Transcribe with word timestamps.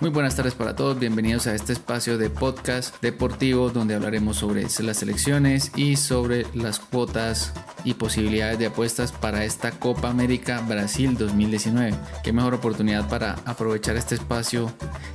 Muy 0.00 0.10
buenas 0.10 0.36
tardes 0.36 0.54
para 0.54 0.76
todos, 0.76 0.98
bienvenidos 0.98 1.46
a 1.46 1.54
este 1.54 1.72
espacio 1.72 2.18
de 2.18 2.28
podcast 2.28 3.00
deportivo 3.00 3.70
donde 3.70 3.94
hablaremos 3.94 4.36
sobre 4.36 4.62
las 4.80 4.96
selecciones 4.98 5.72
y 5.74 5.96
sobre 5.96 6.46
las 6.52 6.80
cuotas 6.80 7.54
y 7.82 7.94
posibilidades 7.94 8.58
de 8.58 8.66
apuestas 8.66 9.10
para 9.10 9.44
esta 9.44 9.70
Copa 9.70 10.10
América 10.10 10.62
Brasil 10.68 11.16
2019. 11.16 11.94
Qué 12.22 12.32
mejor 12.34 12.52
oportunidad 12.52 13.08
para 13.08 13.36
aprovechar 13.46 13.96
este 13.96 14.16
espacio 14.16 14.70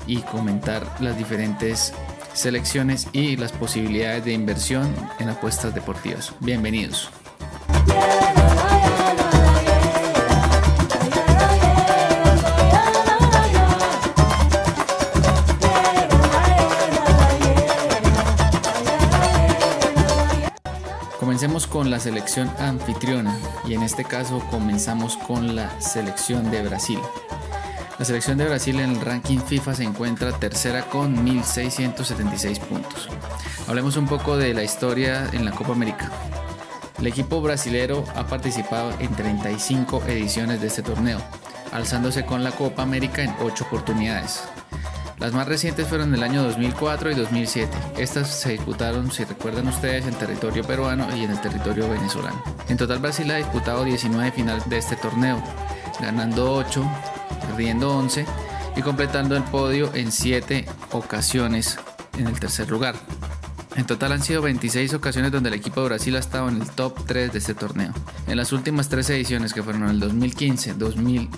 y 0.07 0.18
comentar 0.21 0.88
las 1.00 1.16
diferentes 1.16 1.93
selecciones 2.34 3.07
y 3.13 3.38
las 3.38 3.52
posibilidades 3.52 4.25
de 4.25 4.34
inversión 4.34 4.91
en 5.20 5.29
apuestas 5.29 5.75
deportivas. 5.75 6.34
Bienvenidos. 6.39 7.11
Con 21.81 21.90
la 21.90 21.99
selección 21.99 22.48
anfitriona 22.59 23.35
y 23.67 23.73
en 23.73 23.81
este 23.81 24.03
caso 24.03 24.39
comenzamos 24.52 25.17
con 25.17 25.55
la 25.55 25.81
selección 25.81 26.52
de 26.52 26.62
Brasil. 26.62 26.99
La 27.98 28.05
selección 28.05 28.38
de 28.38 28.45
Brasil 28.45 28.80
en 28.80 28.91
el 28.91 29.02
ranking 29.02 29.39
FIFA 29.39 29.73
se 29.73 29.84
encuentra 29.84 30.31
tercera 30.31 30.84
con 30.84 31.23
1676 31.23 32.59
puntos. 32.59 33.09
Hablemos 33.67 33.98
un 33.98 34.05
poco 34.05 34.38
de 34.38 34.53
la 34.53 34.62
historia 34.62 35.27
en 35.34 35.44
la 35.44 35.53
Copa 35.53 35.72
América. 35.72 36.12
El 36.99 37.08
equipo 37.08 37.41
brasilero 37.41 38.03
ha 38.16 38.27
participado 38.27 38.94
en 39.00 39.16
35 39.16 40.03
ediciones 40.05 40.61
de 40.61 40.67
este 40.67 40.84
torneo, 40.84 41.20
alzándose 41.72 42.27
con 42.27 42.44
la 42.44 42.52
Copa 42.52 42.84
América 42.84 43.23
en 43.23 43.34
8 43.41 43.63
oportunidades. 43.63 44.44
Las 45.21 45.34
más 45.34 45.48
recientes 45.48 45.88
fueron 45.88 46.16
el 46.16 46.23
año 46.23 46.41
2004 46.41 47.11
y 47.11 47.14
2007. 47.14 47.72
Estas 48.00 48.27
se 48.27 48.53
disputaron, 48.53 49.11
si 49.11 49.23
recuerdan 49.23 49.67
ustedes, 49.67 50.08
en 50.08 50.16
territorio 50.16 50.63
peruano 50.63 51.16
y 51.16 51.23
en 51.23 51.30
el 51.30 51.39
territorio 51.39 51.88
venezolano. 51.88 52.41
En 52.69 52.75
total 52.75 52.97
Brasil 52.97 53.30
ha 53.30 53.36
disputado 53.36 53.83
19 53.83 54.31
finales 54.31 54.67
de 54.67 54.80
este 54.80 54.95
torneo, 54.95 55.39
ganando 56.02 56.52
8, 56.55 56.83
perdiendo 57.47 57.95
11 57.95 58.25
y 58.75 58.81
completando 58.81 59.38
el 59.38 59.44
podio 59.44 59.94
en 59.94 60.11
7 60.11 60.66
ocasiones 60.91 61.78
en 62.17 62.25
el 62.25 62.39
tercer 62.39 62.72
lugar. 62.72 62.95
En 63.75 63.85
total 63.85 64.13
han 64.13 64.23
sido 64.23 64.41
26 64.41 64.95
ocasiones 64.95 65.31
donde 65.31 65.50
el 65.50 65.56
equipo 65.56 65.81
de 65.81 65.89
Brasil 65.89 66.16
ha 66.16 66.19
estado 66.19 66.50
en 66.50 66.63
el 66.63 66.69
top 66.72 67.06
3 67.06 67.31
de 67.31 67.38
este 67.38 67.53
torneo. 67.53 67.94
En 68.25 68.38
las 68.38 68.53
últimas 68.53 68.89
tres 68.89 69.08
ediciones 69.11 69.53
que 69.53 69.61
fueron 69.61 69.88
el 69.88 70.00
2015, 70.00 70.73
2000, 70.73 71.30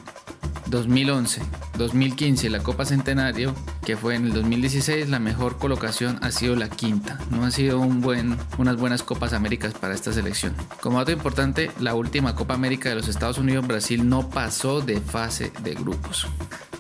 2011, 0.68 1.42
2015 1.78 2.48
y 2.48 2.50
la 2.50 2.62
Copa 2.62 2.86
Centenario, 2.86 3.54
que 3.84 3.98
fue 3.98 4.16
en 4.16 4.26
el 4.26 4.34
2016, 4.34 5.10
la 5.10 5.20
mejor 5.20 5.58
colocación 5.58 6.20
ha 6.22 6.32
sido 6.32 6.56
la 6.56 6.70
quinta. 6.70 7.20
No 7.32 7.44
han 7.44 7.52
sido 7.52 7.80
un 7.80 8.02
buen, 8.02 8.38
unas 8.58 8.78
buenas 8.78 9.04
Copas 9.04 9.34
Américas 9.34 9.74
para 9.74 9.94
esta 9.94 10.14
selección. 10.14 10.54
Como 10.82 11.00
dato 11.00 11.12
importante, 11.12 11.72
la 11.80 11.96
última 11.96 12.36
Copa 12.36 12.54
América 12.54 12.90
de 12.90 12.96
los 12.96 13.08
Estados 13.08 13.38
Unidos, 13.38 13.68
Brasil 13.68 14.08
no 14.08 14.30
pasó 14.30 14.82
de 14.82 15.02
fase 15.02 15.52
de 15.64 15.74
grupos. 15.74 16.28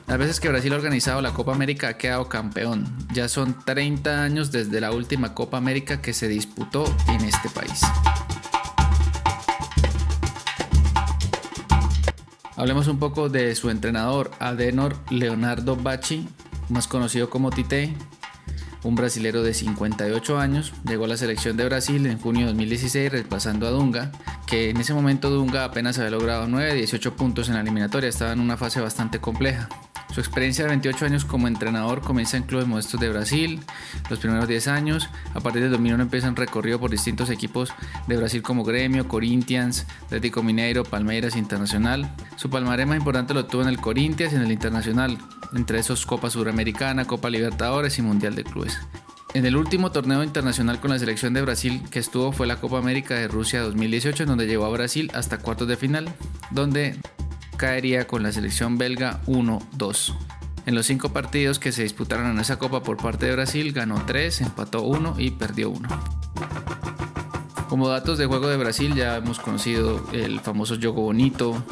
Las 0.08 0.18
veces 0.18 0.40
que 0.40 0.50
Brasil 0.50 0.74
ha 0.74 0.76
organizado 0.76 1.22
la 1.22 1.34
Copa 1.34 1.54
América 1.54 1.88
ha 1.88 1.98
quedado 1.98 2.28
campeón. 2.28 2.86
Ya 3.14 3.30
son 3.30 3.56
30 3.66 4.22
años 4.22 4.52
desde 4.52 4.82
la 4.82 4.92
última 4.92 5.34
Copa 5.34 5.58
América 5.58 6.02
que 6.02 6.14
se 6.14 6.28
disputó 6.28 6.86
en 7.08 7.22
este 7.26 7.50
país. 7.50 7.82
Hablemos 12.56 12.88
un 12.88 13.00
poco 13.00 13.30
de 13.30 13.56
su 13.56 13.70
entrenador, 13.70 14.32
Adenor 14.40 14.96
Leonardo 15.10 15.76
Bacci, 15.76 16.28
más 16.70 16.88
conocido 16.88 17.30
como 17.30 17.50
Tite, 17.50 17.94
un 18.84 18.96
brasilero 18.96 19.42
de 19.44 19.54
58 19.54 20.40
años, 20.40 20.74
llegó 20.86 21.06
a 21.06 21.08
la 21.08 21.18
selección 21.18 21.58
de 21.58 21.66
Brasil 21.66 22.06
en 22.06 22.20
junio 22.20 22.42
de 22.42 22.48
2016 22.48 23.12
reemplazando 23.12 23.68
a 23.68 23.72
Dunga, 23.72 24.12
que 24.46 24.70
en 24.70 24.78
ese 24.78 24.94
momento 24.94 25.30
Dunga 25.30 25.64
apenas 25.64 25.98
había 25.98 26.12
logrado 26.12 26.48
9, 26.48 26.76
18 26.76 27.16
puntos 27.16 27.48
en 27.48 27.56
la 27.56 27.62
eliminatoria, 27.62 28.10
estaba 28.10 28.34
en 28.34 28.40
una 28.40 28.58
fase 28.58 28.82
bastante 28.82 29.20
compleja. 29.20 29.70
Su 30.14 30.20
experiencia 30.20 30.64
de 30.66 30.70
28 30.70 31.06
años 31.06 31.26
como 31.26 31.48
entrenador 31.48 32.02
comienza 32.02 32.38
en 32.38 32.44
clubes 32.44 32.68
modestos 32.68 33.00
de 33.00 33.10
Brasil, 33.10 33.60
los 34.12 34.20
primeros 34.20 34.48
10 34.48 34.68
años. 34.68 35.10
A 35.34 35.40
partir 35.40 35.64
del 35.64 35.72
2001 35.72 36.04
empieza 36.04 36.30
un 36.30 36.36
recorrido 36.36 36.80
por 36.80 36.92
distintos 36.92 37.32
equipos 37.32 37.74
de 38.06 38.18
Brasil 38.18 38.44
como 38.44 38.64
Gremio, 38.64 39.08
Corinthians, 39.08 39.88
Atlético 40.04 40.44
Mineiro, 40.44 40.84
Palmeiras 40.84 41.36
Internacional. 41.36 42.16
Su 42.36 42.52
palmarés 42.52 42.86
más 42.86 42.98
importante 42.98 43.34
lo 43.34 43.48
tuvo 43.48 43.64
en 43.64 43.70
el 43.70 43.80
Corinthians 43.82 44.34
y 44.34 44.36
en 44.36 44.44
el 44.44 44.52
Internacional, 44.52 45.18
entre 45.56 45.80
esos 45.80 46.06
Copa 46.06 46.30
Suramericana, 46.30 47.06
Copa 47.06 47.32
Libertadores 47.32 47.98
y 47.98 48.04
Mundial 48.04 48.36
de 48.36 48.44
Clubes. 48.44 48.78
En 49.34 49.48
el 49.48 49.56
último 49.56 49.92
torneo 49.92 50.24
internacional 50.24 50.80
con 50.80 50.92
la 50.92 51.00
selección 51.00 51.34
de 51.34 51.42
Brasil 51.42 51.82
que 51.90 51.98
estuvo 51.98 52.32
fue 52.32 52.46
la 52.46 52.58
Copa 52.58 52.78
América 52.78 53.16
de 53.16 53.28
Rusia 53.28 53.62
2018, 53.62 54.24
en 54.24 54.30
donde 54.30 54.46
llevó 54.46 54.66
a 54.66 54.70
Brasil 54.70 55.10
hasta 55.16 55.40
cuartos 55.40 55.68
de 55.68 55.76
final, 55.76 56.14
donde 56.52 57.00
caería 57.64 58.08
con 58.08 58.24
la 58.24 58.34
selección 58.34 58.78
belga 58.78 59.22
1-2. 59.26 60.14
En 60.66 60.76
los 60.76 60.86
cinco 60.86 61.14
partidos 61.14 61.60
que 61.60 61.72
se 61.72 61.84
disputaron 61.84 62.30
en 62.30 62.40
esa 62.40 62.60
copa 62.60 62.84
por 62.84 62.98
parte 62.98 63.28
de 63.28 63.32
Brasil, 63.32 63.72
ganó 63.72 64.04
3, 64.06 64.42
empató 64.42 64.82
1 64.82 65.16
y 65.18 65.32
perdió 65.32 65.70
1. 65.70 65.88
Como 67.70 67.88
datos 67.88 68.18
de 68.18 68.26
juego 68.26 68.50
de 68.50 68.58
Brasil 68.58 68.96
ya 68.96 69.16
hemos 69.16 69.40
conocido 69.40 70.06
el 70.12 70.42
famoso 70.42 70.76
juego 70.76 71.04
bonito, 71.04 71.64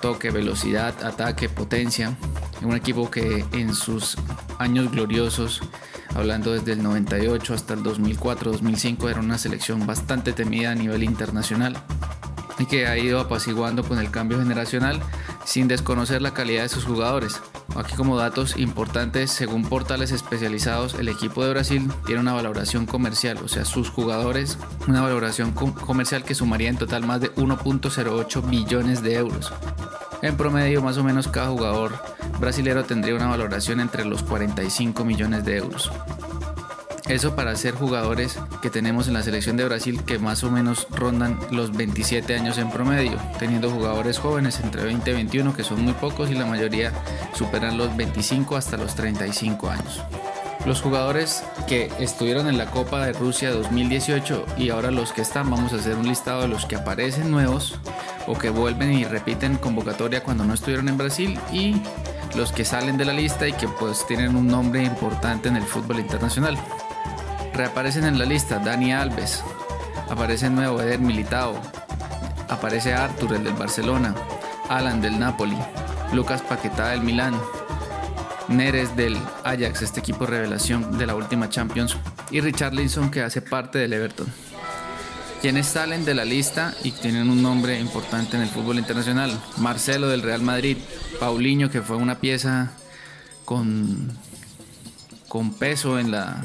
toque, 0.00 0.30
velocidad, 0.30 0.94
ataque, 1.02 1.48
potencia. 1.48 2.16
Un 2.62 2.76
equipo 2.76 3.10
que 3.10 3.44
en 3.50 3.74
sus 3.74 4.16
años 4.60 4.92
gloriosos, 4.92 5.60
hablando 6.14 6.52
desde 6.52 6.74
el 6.74 6.84
98 6.84 7.52
hasta 7.52 7.74
el 7.74 7.80
2004-2005, 7.82 9.10
era 9.10 9.18
una 9.18 9.38
selección 9.38 9.88
bastante 9.88 10.32
temida 10.32 10.70
a 10.70 10.76
nivel 10.76 11.02
internacional 11.02 11.82
y 12.58 12.66
que 12.66 12.86
ha 12.86 12.96
ido 12.96 13.20
apaciguando 13.20 13.84
con 13.84 13.98
el 13.98 14.10
cambio 14.10 14.38
generacional 14.38 15.00
sin 15.44 15.68
desconocer 15.68 16.22
la 16.22 16.34
calidad 16.34 16.62
de 16.62 16.68
sus 16.68 16.84
jugadores. 16.84 17.40
Aquí 17.76 17.94
como 17.94 18.16
datos 18.16 18.56
importantes, 18.56 19.30
según 19.30 19.64
portales 19.64 20.10
especializados, 20.10 20.94
el 20.94 21.08
equipo 21.08 21.44
de 21.44 21.50
Brasil 21.50 21.90
tiene 22.06 22.20
una 22.20 22.32
valoración 22.32 22.86
comercial, 22.86 23.38
o 23.44 23.48
sea, 23.48 23.64
sus 23.64 23.90
jugadores, 23.90 24.58
una 24.88 25.02
valoración 25.02 25.52
comercial 25.52 26.24
que 26.24 26.34
sumaría 26.34 26.70
en 26.70 26.78
total 26.78 27.06
más 27.06 27.20
de 27.20 27.34
1.08 27.34 28.48
billones 28.48 29.02
de 29.02 29.14
euros. 29.16 29.52
En 30.22 30.36
promedio, 30.36 30.82
más 30.82 30.96
o 30.96 31.04
menos 31.04 31.28
cada 31.28 31.48
jugador 31.48 31.92
brasilero 32.40 32.84
tendría 32.84 33.14
una 33.14 33.28
valoración 33.28 33.80
entre 33.80 34.04
los 34.04 34.22
45 34.22 35.04
millones 35.04 35.44
de 35.44 35.58
euros. 35.58 35.90
Eso 37.08 37.36
para 37.36 37.54
ser 37.54 37.74
jugadores 37.74 38.36
que 38.62 38.68
tenemos 38.68 39.06
en 39.06 39.14
la 39.14 39.22
selección 39.22 39.56
de 39.56 39.64
Brasil 39.64 40.02
que 40.04 40.18
más 40.18 40.42
o 40.42 40.50
menos 40.50 40.88
rondan 40.90 41.38
los 41.52 41.70
27 41.70 42.34
años 42.34 42.58
en 42.58 42.68
promedio, 42.68 43.16
teniendo 43.38 43.70
jugadores 43.70 44.18
jóvenes 44.18 44.58
entre 44.58 44.82
20 44.82 45.10
y 45.10 45.14
21 45.14 45.54
que 45.54 45.62
son 45.62 45.82
muy 45.82 45.92
pocos 45.92 46.30
y 46.30 46.34
la 46.34 46.46
mayoría 46.46 46.92
superan 47.32 47.78
los 47.78 47.96
25 47.96 48.56
hasta 48.56 48.76
los 48.76 48.96
35 48.96 49.70
años. 49.70 50.02
Los 50.66 50.82
jugadores 50.82 51.44
que 51.68 51.92
estuvieron 52.00 52.48
en 52.48 52.58
la 52.58 52.72
Copa 52.72 53.06
de 53.06 53.12
Rusia 53.12 53.52
2018 53.52 54.44
y 54.58 54.70
ahora 54.70 54.90
los 54.90 55.12
que 55.12 55.22
están, 55.22 55.48
vamos 55.48 55.72
a 55.72 55.76
hacer 55.76 55.94
un 55.94 56.08
listado 56.08 56.42
de 56.42 56.48
los 56.48 56.66
que 56.66 56.74
aparecen 56.74 57.30
nuevos 57.30 57.78
o 58.26 58.36
que 58.36 58.50
vuelven 58.50 58.92
y 58.92 59.04
repiten 59.04 59.58
convocatoria 59.58 60.24
cuando 60.24 60.44
no 60.44 60.54
estuvieron 60.54 60.88
en 60.88 60.98
Brasil 60.98 61.38
y 61.52 61.76
los 62.34 62.50
que 62.50 62.64
salen 62.64 62.96
de 62.96 63.04
la 63.04 63.12
lista 63.12 63.46
y 63.46 63.52
que 63.52 63.68
pues 63.68 64.04
tienen 64.08 64.34
un 64.34 64.48
nombre 64.48 64.82
importante 64.82 65.48
en 65.48 65.54
el 65.54 65.62
fútbol 65.62 66.00
internacional. 66.00 66.58
Reaparecen 67.56 68.04
en 68.04 68.18
la 68.18 68.26
lista 68.26 68.58
Dani 68.58 68.92
Alves, 68.92 69.42
aparece 70.10 70.50
nuevo 70.50 70.82
Eder 70.82 70.98
Militao, 71.00 71.58
aparece 72.50 72.92
Artur, 72.92 73.32
el 73.32 73.44
del 73.44 73.54
Barcelona, 73.54 74.14
Alan 74.68 75.00
del 75.00 75.18
Napoli, 75.18 75.56
Lucas 76.12 76.42
Paquetá 76.42 76.88
del 76.88 77.00
Milán, 77.00 77.34
Neres 78.48 78.94
del 78.94 79.16
Ajax, 79.42 79.80
este 79.80 80.00
equipo 80.00 80.26
revelación 80.26 80.98
de 80.98 81.06
la 81.06 81.14
última 81.14 81.48
Champions, 81.48 81.96
y 82.30 82.42
Richard 82.42 82.74
Linson 82.74 83.10
que 83.10 83.22
hace 83.22 83.40
parte 83.40 83.78
del 83.78 83.94
Everton. 83.94 84.26
Quienes 85.40 85.66
salen 85.66 86.04
de 86.04 86.12
la 86.12 86.26
lista 86.26 86.74
y 86.84 86.90
tienen 86.90 87.30
un 87.30 87.42
nombre 87.42 87.80
importante 87.80 88.36
en 88.36 88.42
el 88.42 88.50
fútbol 88.50 88.76
internacional, 88.76 89.32
Marcelo 89.56 90.08
del 90.08 90.20
Real 90.20 90.42
Madrid, 90.42 90.76
Paulinho 91.18 91.70
que 91.70 91.80
fue 91.80 91.96
una 91.96 92.18
pieza 92.18 92.72
con, 93.46 94.12
con 95.28 95.54
peso 95.54 95.98
en 95.98 96.10
la, 96.10 96.44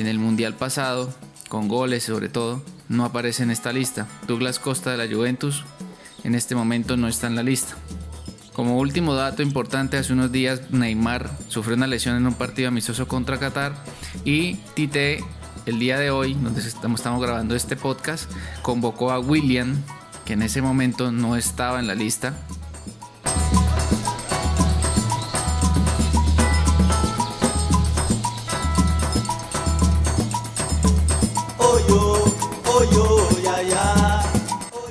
en 0.00 0.06
el 0.06 0.18
Mundial 0.18 0.54
pasado, 0.54 1.12
con 1.48 1.68
goles 1.68 2.04
sobre 2.04 2.28
todo, 2.28 2.62
no 2.88 3.04
aparece 3.04 3.42
en 3.42 3.50
esta 3.50 3.72
lista. 3.72 4.06
Douglas 4.26 4.58
Costa 4.58 4.90
de 4.90 4.96
la 4.96 5.14
Juventus 5.14 5.64
en 6.24 6.34
este 6.34 6.54
momento 6.54 6.96
no 6.96 7.06
está 7.06 7.26
en 7.26 7.36
la 7.36 7.42
lista. 7.42 7.74
Como 8.54 8.78
último 8.78 9.14
dato 9.14 9.42
importante, 9.42 9.96
hace 9.96 10.12
unos 10.12 10.32
días 10.32 10.70
Neymar 10.70 11.30
sufrió 11.48 11.76
una 11.76 11.86
lesión 11.86 12.16
en 12.16 12.26
un 12.26 12.34
partido 12.34 12.68
amistoso 12.68 13.06
contra 13.06 13.38
Qatar 13.38 13.74
y 14.24 14.54
Tite 14.74 15.22
el 15.66 15.78
día 15.78 15.98
de 15.98 16.10
hoy, 16.10 16.34
donde 16.34 16.60
estamos, 16.60 17.00
estamos 17.00 17.22
grabando 17.22 17.54
este 17.54 17.76
podcast, 17.76 18.30
convocó 18.62 19.12
a 19.12 19.20
William, 19.20 19.82
que 20.24 20.32
en 20.32 20.42
ese 20.42 20.62
momento 20.62 21.12
no 21.12 21.36
estaba 21.36 21.78
en 21.78 21.86
la 21.86 21.94
lista, 21.94 22.34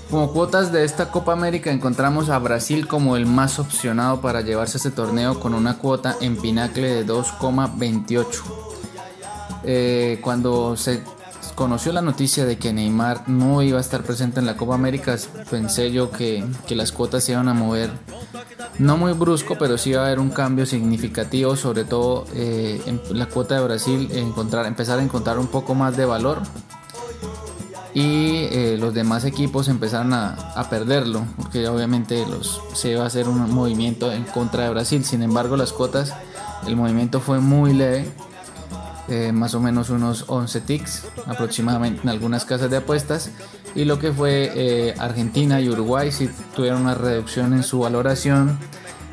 Como 0.10 0.34
cuotas 0.34 0.72
de 0.72 0.86
esta 0.86 1.12
Copa 1.12 1.34
América 1.34 1.72
encontramos 1.72 2.30
a 2.30 2.40
Brasil 2.40 2.88
como 2.88 3.16
el 3.16 3.28
más 3.28 3.60
opcionado 3.60 4.22
para 4.22 4.42
llevarse 4.42 4.78
este 4.78 4.90
torneo 4.90 5.40
con 5.40 5.54
una 5.54 5.78
cuota 5.78 6.18
en 6.20 6.36
pinacle 6.36 6.88
de 6.96 7.06
2,28. 7.06 8.42
Eh, 9.66 10.20
cuando 10.24 10.76
se 10.76 11.04
conoció 11.54 11.94
la 11.94 12.02
noticia 12.02 12.46
de 12.46 12.58
que 12.58 12.74
Neymar 12.74 13.30
no 13.30 13.62
iba 13.62 13.78
a 13.78 13.82
estar 13.82 14.02
presente 14.02 14.40
en 14.40 14.48
la 14.48 14.58
Copa 14.58 14.74
América, 14.74 15.16
pensé 15.50 15.92
yo 15.92 16.10
que, 16.10 16.44
las 16.70 16.92
cuotas 16.92 17.24
se 17.24 17.34
iban 17.34 17.48
a 17.48 17.54
mover 17.54 17.92
no 18.80 18.98
muy 18.98 19.14
brusco, 19.14 19.58
pero 19.60 19.78
sí 19.78 19.92
iba 19.92 20.02
a 20.02 20.06
haber 20.08 20.20
un 20.20 20.32
cambio 20.32 20.66
significativo, 20.66 21.56
sobre 21.56 21.84
todo 21.84 22.26
eh, 22.34 22.82
en 22.88 23.00
la 23.12 23.28
cuota 23.28 23.56
de 23.56 23.64
Brasil, 23.64 24.10
encontrar, 24.12 24.66
empezar 24.66 24.98
a 24.98 25.04
encontrar 25.04 25.38
un 25.38 25.48
poco 25.48 25.76
más 25.76 25.96
de 25.98 26.06
valor 26.06 26.42
y 27.94 28.48
eh, 28.52 28.78
los 28.80 28.94
demás 28.94 29.26
equipos 29.26 29.68
empezaron 29.68 30.14
a, 30.14 30.68
perderlo, 30.70 31.26
porque 31.38 31.68
obviamente 31.68 32.24
se 32.74 32.92
iba 32.92 33.04
a 33.04 33.08
hacer 33.08 33.28
un 33.28 33.50
movimiento 33.52 34.12
en 34.12 34.24
contra 34.24 34.64
de 34.66 34.70
Brasil. 34.70 35.04
Sin 35.04 35.24
embargo, 35.24 35.58
las 35.58 35.74
cuotas, 35.74 36.14
el 36.68 36.76
movimiento 36.76 37.20
fue 37.20 37.40
muy 37.40 37.74
leve, 37.74 38.06
eh, 39.08 39.32
más 39.32 39.56
o 39.56 39.60
menos 39.60 39.90
unos 39.90 40.26
11 40.28 40.62
ticks 40.62 41.08
aproximadamente 41.26 42.02
en 42.04 42.10
algunas 42.10 42.46
casas 42.46 42.70
de 42.70 42.78
apuestas. 42.78 43.32
Y 43.74 43.86
lo 43.86 43.98
que 43.98 44.12
fue 44.12 44.52
eh, 44.56 44.94
Argentina 45.00 45.60
y 45.62 45.70
Uruguay 45.70 46.12
sí 46.12 46.30
tuvieron 46.56 46.82
una 46.82 46.96
reducción 46.96 47.54
en 47.54 47.64
su 47.64 47.80
valoración. 47.80 48.58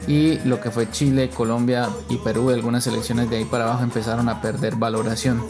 Y 0.06 0.38
lo 0.40 0.60
que 0.60 0.70
fue 0.70 0.90
Chile, 0.90 1.30
Colombia 1.30 1.88
y 2.10 2.16
Perú, 2.18 2.50
algunas 2.50 2.84
selecciones 2.84 3.30
de 3.30 3.38
ahí 3.38 3.44
para 3.44 3.64
abajo 3.64 3.82
empezaron 3.82 4.28
a 4.28 4.42
perder 4.42 4.76
valoración. 4.76 5.42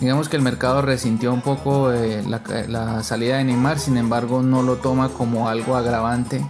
Digamos 0.00 0.30
que 0.30 0.36
el 0.36 0.42
mercado 0.42 0.80
resintió 0.80 1.30
un 1.30 1.42
poco 1.42 1.92
eh, 1.92 2.24
la, 2.26 3.02
salida 3.02 3.36
de 3.36 3.44
Neymar, 3.44 3.78
sin 3.78 3.98
embargo 3.98 4.40
no 4.40 4.62
lo 4.62 4.76
toma 4.76 5.10
como 5.10 5.50
algo 5.50 5.76
agravante 5.76 6.42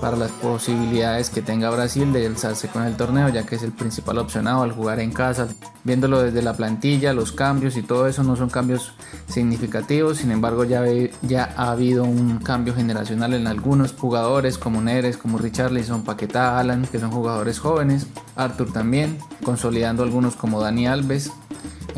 para 0.00 0.16
las 0.16 0.32
posibilidades 0.32 1.30
que 1.30 1.40
tenga 1.40 1.70
Brasil 1.70 2.12
de 2.12 2.26
alzarse 2.26 2.66
con 2.66 2.82
el 2.82 2.96
torneo, 2.96 3.28
ya 3.28 3.46
que 3.46 3.54
es 3.54 3.62
el 3.62 3.70
principal 3.70 4.18
opcionado 4.18 4.62
al 4.64 4.72
jugar 4.72 4.98
en 4.98 5.12
casa. 5.12 5.46
Viéndolo 5.84 6.22
desde 6.22 6.42
la 6.42 6.54
plantilla, 6.54 7.12
los 7.12 7.30
cambios 7.30 7.76
y 7.76 7.82
todo 7.82 8.08
eso 8.08 8.24
no 8.24 8.34
son 8.34 8.50
cambios 8.50 8.92
significativos, 9.28 10.18
sin 10.18 10.32
embargo 10.32 10.64
ya, 10.64 10.82
ya 11.22 11.54
ha 11.56 11.70
habido 11.70 12.02
un 12.02 12.38
cambio 12.38 12.74
generacional 12.74 13.32
en 13.32 13.46
algunos 13.46 13.92
jugadores 13.92 14.58
como 14.58 14.82
Neres, 14.82 15.16
como 15.16 15.38
Richarlison, 15.38 16.02
Paquetá, 16.02 16.58
Alan, 16.58 16.84
que 16.84 16.98
son 16.98 17.12
jugadores 17.12 17.60
jóvenes, 17.60 18.08
Arthur 18.34 18.72
también, 18.72 19.18
consolidando 19.44 20.02
algunos 20.02 20.34
como 20.34 20.60
Dani 20.60 20.88
Alves, 20.88 21.30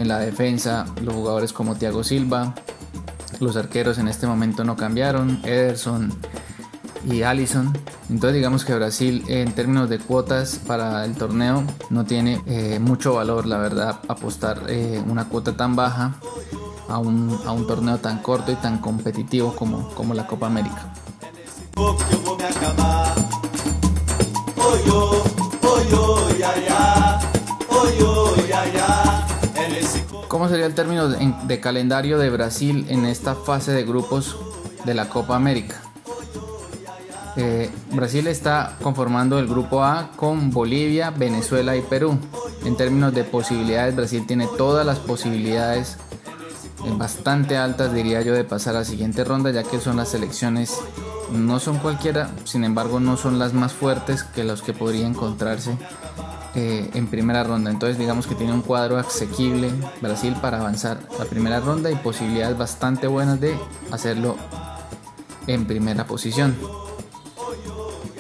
en 0.00 0.08
la 0.08 0.19
defensa, 0.19 0.87
los 1.02 1.14
jugadores 1.14 1.52
como 1.52 1.76
Thiago 1.76 2.02
Silva, 2.02 2.55
los 3.38 3.55
arqueros 3.56 3.99
en 3.99 4.08
este 4.08 4.26
momento 4.26 4.64
no 4.64 4.75
cambiaron, 4.75 5.41
Ederson 5.44 6.11
y 7.05 7.23
Allison. 7.23 7.70
Entonces 8.08 8.37
digamos 8.37 8.64
que 8.64 8.75
Brasil 8.75 9.23
en 9.29 9.52
términos 9.52 9.91
de 9.91 9.99
cuotas 9.99 10.58
para 10.67 11.05
el 11.05 11.14
torneo 11.17 11.64
no 11.91 12.06
tiene 12.06 12.41
eh, 12.47 12.79
mucho 12.81 13.14
valor, 13.14 13.44
la 13.44 13.58
verdad, 13.58 14.00
apostar 14.08 14.62
eh, 14.69 15.02
una 15.06 15.29
cuota 15.29 15.55
tan 15.55 15.76
baja 15.76 16.14
a 16.88 16.99
un, 16.99 17.38
a 17.44 17.52
un, 17.52 17.67
torneo 17.67 17.99
tan 17.99 18.23
corto 18.23 18.52
y 18.52 18.56
tan 18.56 18.79
competitivo 18.79 19.55
como, 19.55 19.91
como 19.91 20.14
la 20.14 20.26
Copa 20.26 20.47
América. 20.47 20.94
¿Cómo 30.40 30.48
sería 30.48 30.64
el 30.64 30.75
término 30.75 31.06
de, 31.06 31.60
calendario 31.60 32.16
de 32.16 32.31
Brasil 32.31 32.87
en 32.88 33.04
esta 33.04 33.34
fase 33.34 33.72
de 33.72 33.84
grupos 33.84 34.38
de 34.87 34.94
la 34.94 35.06
Copa 35.06 35.37
América? 35.37 35.82
Eh, 37.37 37.70
Brasil 37.92 38.26
está 38.26 38.78
conformando 38.81 39.38
el 39.38 39.46
grupo 39.46 39.84
A 39.84 40.12
con 40.16 40.50
Bolivia, 40.50 41.10
Venezuela 41.10 41.76
y 41.76 41.82
Perú. 41.82 42.19
En 42.64 42.75
términos 42.75 43.12
de 43.12 43.25
posibilidades, 43.25 43.94
Brasil 43.94 44.25
tiene 44.26 44.48
todas 44.56 44.87
las 44.87 44.98
posibilidades 44.98 45.98
eh, 46.87 46.92
bastante 46.96 47.58
altas, 47.58 47.92
diría 47.92 48.22
yo, 48.22 48.32
de 48.32 48.44
pasar 48.44 48.76
a 48.76 48.78
la 48.78 48.84
siguiente 48.87 49.25
ronda, 49.25 49.50
ya 49.50 49.62
que 49.62 49.78
son 49.78 49.98
las 49.98 50.08
selecciones, 50.08 50.75
no 51.31 51.60
son 51.60 51.76
cualquiera, 51.76 52.31
sin 52.44 52.64
embargo, 52.64 52.98
no 52.98 53.19
son 53.19 53.38
las 53.38 53.52
más 53.52 53.75
fuertes 53.75 54.22
que 54.22 54.44
los 54.44 54.62
que 54.62 54.72
podría 54.72 55.06
encontrarse 55.06 55.76
eh, 56.55 56.91
en 56.94 57.06
primera 57.06 57.44
ronda. 57.44 57.70
Entonces 57.70 57.99
digamos 57.99 58.26
que 58.26 58.35
tiene 58.35 58.52
un 58.52 58.62
cuadro 58.62 58.99
asequible 58.99 59.70
Brasil 60.00 60.35
para 60.41 60.61
avanzar 60.61 60.99
a 61.20 61.25
primera 61.25 61.61
ronda 61.61 61.91
y 61.91 61.94
posibilidades 61.97 62.58
bastante 62.58 63.06
buenas 63.06 63.41
de 63.41 63.55
hacerlo 63.91 64.37
en 65.47 65.67
primera 65.67 66.06
posición. 66.06 66.56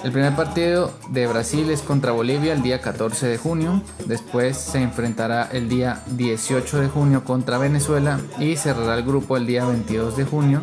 El 0.02 0.12
primer 0.12 0.34
partido 0.34 0.92
de 1.10 1.26
Brasil 1.26 1.68
es 1.68 1.82
contra 1.82 2.12
Bolivia 2.12 2.54
el 2.54 2.62
día 2.62 2.80
14 2.80 3.26
de 3.26 3.36
junio. 3.36 3.82
Después 4.06 4.56
se 4.56 4.80
enfrentará 4.80 5.48
el 5.52 5.68
día 5.68 6.02
18 6.06 6.80
de 6.80 6.88
junio 6.88 7.22
contra 7.24 7.58
Venezuela 7.58 8.18
y 8.38 8.56
cerrará 8.56 8.94
el 8.94 9.04
grupo 9.04 9.36
el 9.36 9.46
día 9.46 9.66
22 9.66 10.16
de 10.16 10.24
junio 10.24 10.62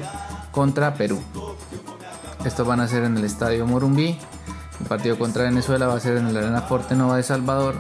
contra 0.52 0.96
Perú. 0.96 1.20
Estos 2.46 2.66
van 2.66 2.80
a 2.80 2.88
ser 2.88 3.04
en 3.04 3.16
el 3.18 3.26
Estadio 3.26 3.68
Morumbí 3.68 4.18
el 4.80 4.86
partido 4.88 5.18
contra 5.18 5.44
Venezuela 5.44 5.88
va 5.88 5.96
a 5.96 6.00
ser 6.00 6.18
en 6.18 6.28
el 6.28 6.38
Arena 6.38 6.62
Forte 6.62 6.96
Nova 6.96 7.18
de 7.18 7.24
Salvador 7.24 7.76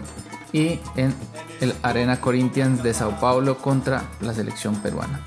y 0.51 0.79
en 0.95 1.13
el 1.61 1.73
Arena 1.83 2.21
Corinthians 2.21 2.83
de 2.83 2.93
Sao 2.93 3.19
Paulo 3.19 3.57
contra 3.57 4.03
la 4.21 4.33
selección 4.33 4.75
peruana. 4.75 5.21